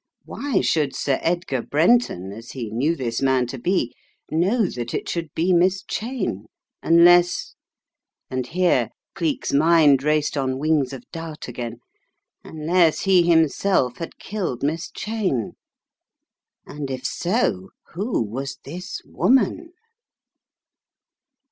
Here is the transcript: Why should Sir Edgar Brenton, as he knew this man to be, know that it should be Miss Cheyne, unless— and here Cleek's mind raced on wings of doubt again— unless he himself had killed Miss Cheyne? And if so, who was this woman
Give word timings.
Why 0.25 0.61
should 0.61 0.95
Sir 0.95 1.19
Edgar 1.21 1.61
Brenton, 1.61 2.31
as 2.31 2.53
he 2.53 2.71
knew 2.71 2.95
this 2.95 3.21
man 3.21 3.45
to 3.45 3.59
be, 3.59 3.93
know 4.31 4.65
that 4.65 4.95
it 4.95 5.07
should 5.07 5.31
be 5.35 5.53
Miss 5.53 5.83
Cheyne, 5.87 6.45
unless— 6.81 7.53
and 8.31 8.47
here 8.47 8.89
Cleek's 9.13 9.53
mind 9.53 10.01
raced 10.01 10.35
on 10.35 10.57
wings 10.57 10.91
of 10.91 11.03
doubt 11.11 11.47
again— 11.47 11.81
unless 12.43 13.01
he 13.01 13.21
himself 13.21 13.97
had 13.99 14.17
killed 14.17 14.63
Miss 14.63 14.89
Cheyne? 14.89 15.51
And 16.65 16.89
if 16.89 17.05
so, 17.05 17.69
who 17.93 18.23
was 18.23 18.57
this 18.65 19.03
woman 19.05 19.69